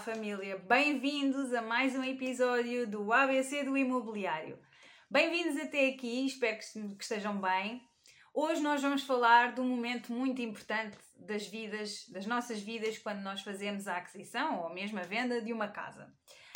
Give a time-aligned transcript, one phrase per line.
[0.00, 4.58] família, bem-vindos a mais um episódio do ABC do Imobiliário.
[5.10, 7.82] Bem-vindos até aqui, espero que estejam bem.
[8.32, 13.20] Hoje nós vamos falar de um momento muito importante das vidas, das nossas vidas, quando
[13.20, 16.10] nós fazemos a aquisição ou mesmo a venda de uma casa.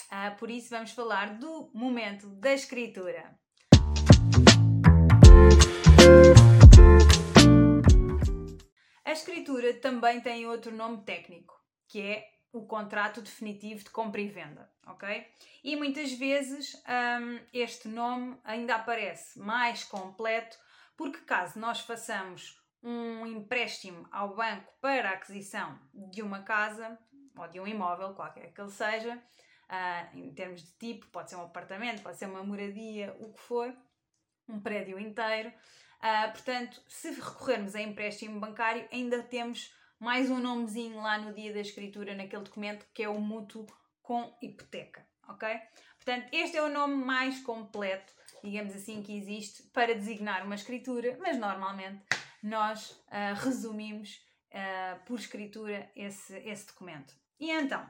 [0.07, 3.39] Uh, por isso vamos falar do momento da escritura.
[9.05, 11.55] A escritura também tem outro nome técnico,
[11.89, 15.27] que é o contrato definitivo de compra e venda, ok?
[15.65, 20.57] E muitas vezes um, este nome ainda aparece mais completo,
[20.97, 26.97] porque caso nós façamos um empréstimo ao banco para a aquisição de uma casa
[27.37, 31.37] ou de um imóvel, qualquer que ele seja, uh, em termos de tipo, pode ser
[31.37, 33.75] um apartamento, pode ser uma moradia, o que for,
[34.49, 35.49] um prédio inteiro.
[35.99, 41.51] Uh, portanto, se recorrermos a empréstimo bancário, ainda temos mais um nomezinho lá no dia
[41.51, 43.67] da escritura, naquele documento, que é o mútuo
[44.03, 45.49] com hipoteca, ok?
[45.97, 51.17] Portanto, este é o nome mais completo, digamos assim, que existe para designar uma escritura,
[51.23, 52.03] mas normalmente
[52.43, 54.21] nós uh, resumimos
[54.51, 57.15] uh, por escritura esse, esse documento.
[57.41, 57.89] E então,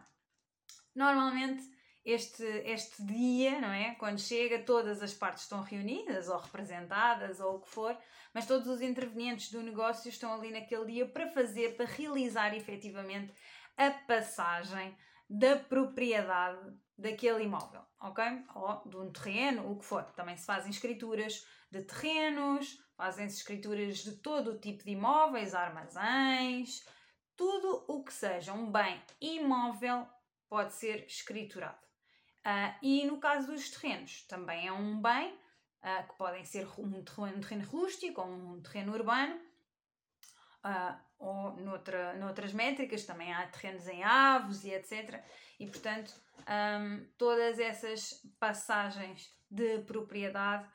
[0.95, 1.69] normalmente
[2.05, 3.95] este, este dia, não é?
[3.95, 7.97] Quando chega, todas as partes estão reunidas ou representadas ou o que for,
[8.33, 13.33] mas todos os intervenientes do negócio estão ali naquele dia para fazer, para realizar efetivamente
[13.77, 14.97] a passagem
[15.29, 18.25] da propriedade daquele imóvel, ok?
[18.55, 20.05] Ou de um terreno, o que for.
[20.13, 26.85] Também se fazem escrituras de terrenos, fazem-se escrituras de todo o tipo de imóveis, armazéns,
[27.37, 30.07] tudo o que seja um bem imóvel
[30.49, 31.85] pode ser escriturado.
[32.45, 37.03] Uh, e no caso dos terrenos, também é um bem uh, que podem ser um
[37.03, 39.41] terreno, um terreno rústico ou um terreno urbano,
[40.65, 45.25] uh, ou noutra, noutras métricas, também há terrenos em avos e etc.
[45.59, 50.69] E portanto, um, todas essas passagens de propriedade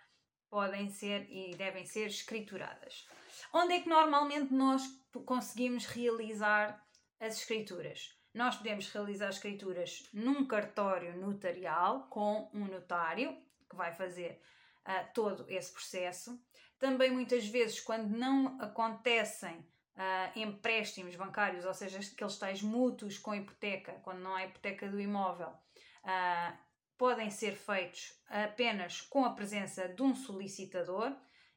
[0.49, 3.07] podem ser e devem ser escrituradas.
[3.53, 4.81] Onde é que normalmente nós
[5.25, 6.83] conseguimos realizar
[7.19, 8.18] as escrituras?
[8.33, 13.35] Nós podemos realizar escrituras num cartório notarial com um notário
[13.69, 14.41] que vai fazer
[14.85, 16.39] uh, todo esse processo.
[16.77, 23.33] Também muitas vezes, quando não acontecem uh, empréstimos bancários, ou seja, aqueles tais mútuos com
[23.33, 26.57] hipoteca, quando não há hipoteca do imóvel, uh,
[26.97, 31.15] podem ser feitos apenas com a presença de um solicitador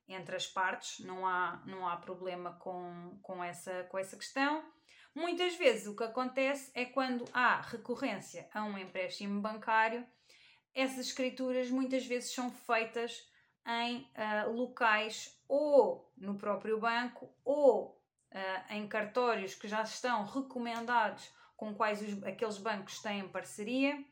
[0.08, 4.64] entre as partes, não há, não há problema com, com, essa, com essa questão.
[5.14, 10.06] Muitas vezes o que acontece é quando há recorrência a um empréstimo bancário,
[10.74, 13.30] essas escrituras muitas vezes são feitas
[13.66, 18.02] em uh, locais ou no próprio banco ou
[18.32, 24.02] uh, em cartórios que já estão recomendados com quais os, aqueles bancos têm parceria,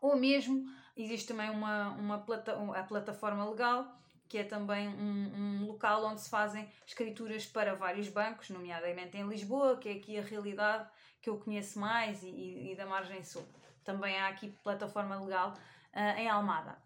[0.00, 0.64] ou mesmo
[0.96, 3.86] existe também uma, uma plata, a plataforma legal
[4.32, 9.28] que é também um, um, local onde se fazem escrituras para vários bancos, nomeadamente em
[9.28, 10.88] Lisboa, que é aqui a realidade
[11.20, 13.46] que eu conheço mais, e, e, e da margem sul.
[13.84, 16.78] Também há aqui plataforma legal uh, em Almada.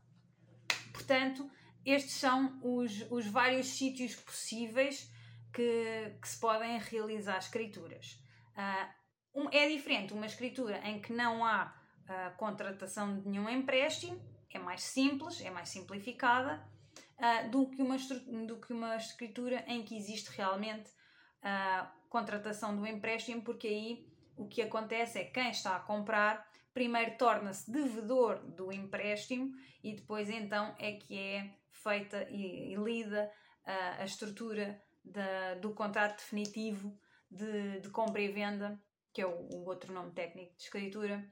[0.93, 1.49] Portanto,
[1.85, 5.09] estes são os, os vários sítios possíveis
[5.53, 8.21] que, que se podem realizar escrituras.
[8.57, 11.73] Uh, um, é diferente uma escritura em que não há
[12.09, 14.21] uh, contratação de nenhum empréstimo,
[14.51, 16.75] é mais simples, é mais simplificada
[17.19, 17.97] uh, do, que uma,
[18.47, 20.91] do que uma escritura em que existe realmente
[21.43, 24.07] a uh, contratação do empréstimo, porque aí
[24.37, 29.95] o que acontece é que quem está a comprar primeiro torna-se devedor do empréstimo e
[29.95, 33.31] depois então é que é feita e, e lida
[33.65, 36.99] uh, a estrutura da, do contrato definitivo
[37.31, 38.81] de, de, compra e venda,
[39.13, 41.25] que é o, o outro nome técnico de escritura,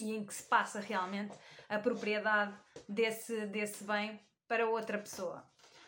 [0.00, 1.36] e em que se passa realmente
[1.68, 2.56] a propriedade
[2.88, 4.20] desse, desse bem
[4.52, 5.42] para outra pessoa.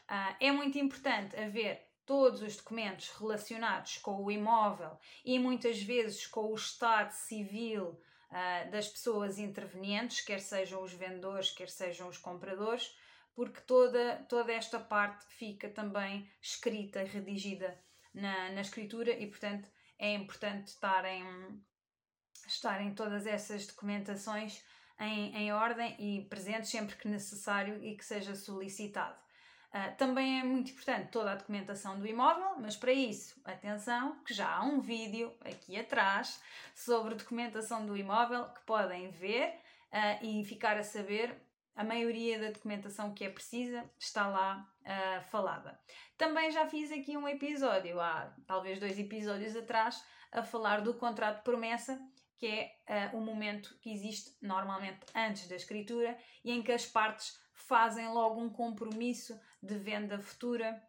[0.08, 6.26] Uh, é muito importante haver todos os documentos relacionados com o imóvel e muitas vezes
[6.26, 7.88] com o estado civil
[8.30, 12.96] uh, das pessoas intervenientes, quer sejam os vendedores, quer sejam os compradores,
[13.34, 17.78] porque toda, toda esta parte fica também escrita e redigida
[18.14, 19.68] na, na escritura e, portanto,
[19.98, 21.22] é importante estarem,
[22.46, 24.64] estarem todas essas documentações
[25.00, 29.16] em, em ordem e presente sempre que necessário e que seja solicitado.
[29.74, 34.32] Uh, também é muito importante toda a documentação do imóvel, mas para isso, atenção, que
[34.32, 36.40] já há um vídeo aqui atrás
[36.76, 41.34] sobre documentação do imóvel que podem ver uh, e ficar a saber.
[41.74, 45.76] A maioria da documentação que é precisa está lá uh, falada.
[46.16, 50.00] Também já fiz aqui um episódio, há talvez dois episódios atrás,
[50.30, 52.00] a falar do contrato de promessa
[52.36, 56.86] que é uh, o momento que existe normalmente antes da escritura e em que as
[56.86, 60.82] partes fazem logo um compromisso de venda futura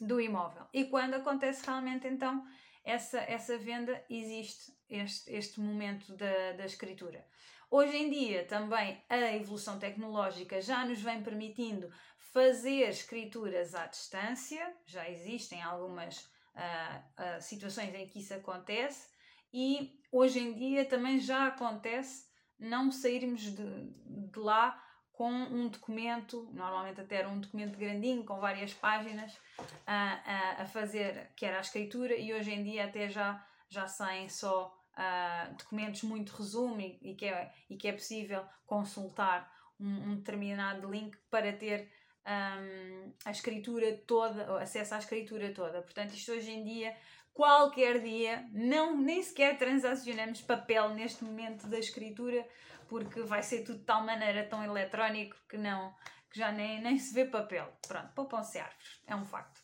[0.00, 0.66] do imóvel.
[0.72, 2.46] E quando acontece realmente então
[2.84, 7.26] essa, essa venda, existe este, este momento da, da escritura.
[7.70, 11.90] Hoje em dia também a evolução tecnológica já nos vem permitindo
[12.32, 16.18] fazer escrituras à distância, já existem algumas
[16.54, 19.08] uh, uh, situações em que isso acontece
[19.52, 22.26] e hoje em dia também já acontece
[22.58, 23.92] não sairmos de,
[24.30, 29.36] de lá com um documento, normalmente até era um documento grandinho, com várias páginas,
[29.84, 33.88] a, a, a fazer, que era a escritura, e hoje em dia até já, já
[33.88, 39.50] saem só uh, documentos muito resumo e, e, que é, e que é possível consultar
[39.80, 41.90] um, um determinado link para ter
[42.28, 45.82] um, a escritura toda, acesso à escritura toda.
[45.82, 46.96] Portanto, isto hoje em dia,
[47.38, 52.44] qualquer dia, não, nem sequer transacionamos papel neste momento da escritura,
[52.88, 55.94] porque vai ser tudo de tal maneira tão eletrónico que não
[56.28, 57.72] que já nem, nem se vê papel.
[57.86, 59.58] Pronto, poupam-se árvores, é um facto.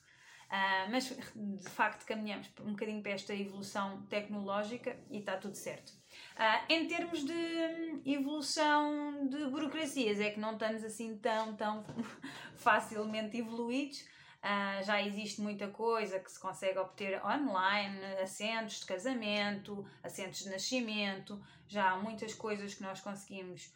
[0.45, 5.91] Uh, mas de facto caminhamos um bocadinho para esta evolução tecnológica e está tudo certo.
[5.91, 11.85] Uh, em termos de evolução de burocracias, é que não estamos assim tão, tão
[12.55, 14.07] facilmente evoluídos.
[14.45, 20.51] Uh, já existe muita coisa que se consegue obter online, assentos de casamento, assentos de
[20.51, 23.73] nascimento, já há muitas coisas que nós conseguimos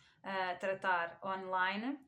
[0.61, 1.99] tratar online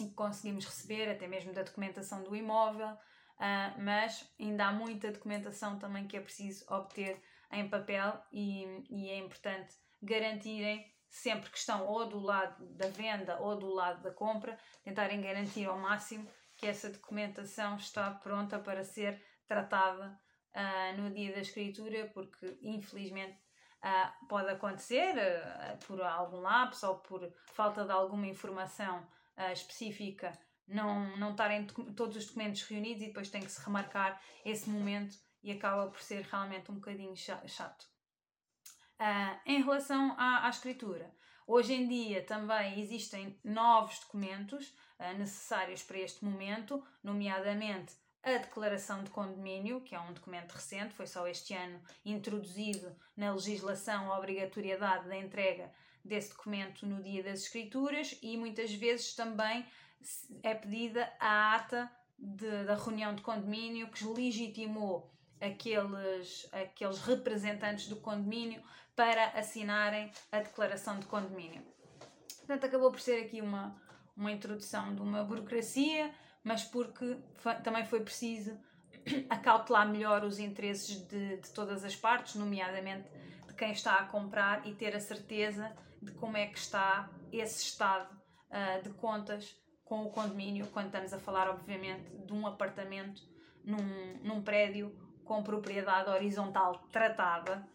[0.00, 2.96] e que conseguimos receber, até mesmo da documentação do imóvel.
[3.36, 7.20] Uh, mas ainda há muita documentação também que é preciso obter
[7.50, 13.38] em papel e, e, é importante garantirem sempre que estão ou do lado da venda
[13.40, 18.84] ou do lado da compra, tentarem garantir ao máximo que essa documentação está pronta para
[18.84, 20.18] ser tratada
[20.54, 23.38] uh, no dia da escritura, porque infelizmente
[23.82, 25.14] uh, pode acontecer
[25.86, 29.06] por algum lapso ou por falta de alguma informação
[29.52, 30.32] específica
[30.66, 35.16] não, não estarem todos os documentos reunidos e depois tem que se remarcar esse momento
[35.42, 37.93] e acaba por ser realmente um bocadinho chato.
[39.00, 41.12] Uh, em relação à, à, escritura,
[41.46, 44.68] hoje em dia também existem novos documentos
[44.98, 50.94] uh, necessários para este momento, nomeadamente a declaração de condomínio, que é um documento recente,
[50.94, 55.70] foi só este ano introduzido na legislação a obrigatoriedade da entrega
[56.02, 59.66] desse documento no dia das escrituras e muitas vezes também
[60.42, 67.96] é pedida a ata de, da reunião de condomínio que legitimou aqueles, aqueles representantes do
[67.96, 68.62] condomínio
[68.94, 71.62] para assinarem a declaração de condomínio.
[72.38, 73.74] Portanto, acabou por ser aqui uma,
[74.16, 78.56] uma introdução de uma burocracia, mas porque foi, também foi preciso
[79.28, 83.08] acautelar melhor os interesses de, de todas as partes, nomeadamente
[83.46, 87.62] de quem está a comprar e ter a certeza de como é que está esse
[87.62, 88.14] estado
[88.50, 93.22] uh, de contas com o condomínio, quando estamos a falar, obviamente, de um apartamento
[93.64, 97.66] num, num prédio com propriedade horizontal tratada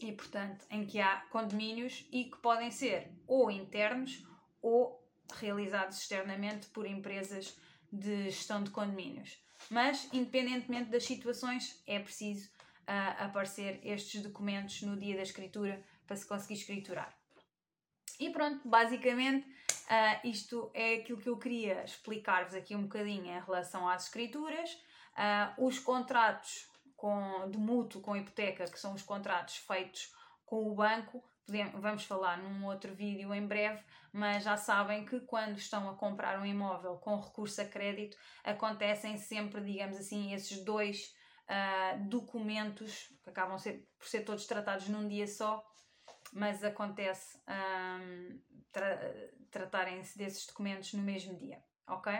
[0.00, 4.24] e, portanto, em que há condomínios e que podem ser ou internos
[4.62, 5.02] ou
[5.34, 7.58] realizados externamente por empresas
[7.92, 9.38] de gestão de condomínios.
[9.70, 16.16] Mas, independentemente das situações, é preciso uh, aparecer estes documentos no dia da escritura para
[16.16, 17.14] se conseguir escriturar.
[18.18, 19.46] E pronto, basicamente
[19.90, 24.70] Uh, isto é aquilo que eu queria explicar-vos aqui um bocadinho em relação às escrituras.
[25.16, 30.12] Uh, os contratos com, de mútuo com hipoteca, que são os contratos feitos
[30.44, 35.20] com o banco, podemos, vamos falar num outro vídeo em breve, mas já sabem que
[35.20, 40.64] quando estão a comprar um imóvel com recurso a crédito, acontecem sempre, digamos assim, esses
[40.64, 41.14] dois
[41.48, 45.64] uh, documentos, que acabam ser, por ser todos tratados num dia só,
[46.32, 48.40] mas acontece um,
[48.72, 48.98] tra
[49.50, 52.12] tratarem-se desses documentos no mesmo dia, ok?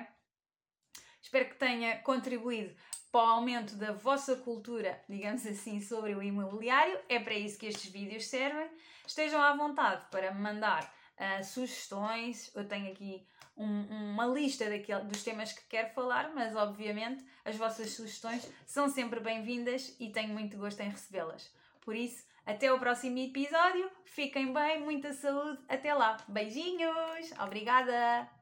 [1.21, 2.75] Espero que tenha contribuído
[3.13, 6.99] para o aumento da vossa cultura, digamos assim, sobre o imobiliário.
[7.09, 8.71] É para isso que estes vídeos servem.
[9.07, 12.51] Estejam à vontade para me mandar uh, sugestões.
[12.55, 14.65] Eu tenho aqui um, uma lista
[15.05, 20.31] dos temas que quero falar, mas obviamente as vossas sugestões são sempre bem-vindas e tenho
[20.31, 21.53] muito gosto em recebê-las.
[21.81, 23.91] Por isso, até o próximo episódio.
[24.05, 25.59] Fiquem bem, muita saúde.
[25.69, 26.17] Até lá.
[26.29, 27.33] Beijinhos.
[27.41, 28.40] Obrigada.